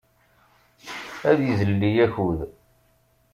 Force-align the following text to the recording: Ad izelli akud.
Ad 1.29 1.39
izelli 1.49 1.91
akud. 2.05 2.39